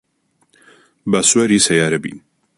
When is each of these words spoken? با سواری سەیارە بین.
با 1.11 1.19
سواری 1.29 1.59
سەیارە 1.67 1.99
بین. 2.03 2.17